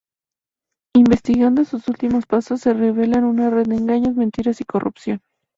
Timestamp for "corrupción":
4.65-5.21